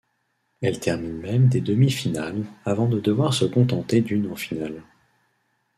Elle 0.63 0.79
termine 0.79 1.17
même 1.19 1.47
des 1.47 1.61
demi-finales 1.61 2.43
avant 2.65 2.87
de 2.87 2.99
devoir 2.99 3.35
se 3.35 3.45
contenter 3.45 4.01
d'une 4.01 4.31
en 4.31 4.35
finale. 4.35 4.81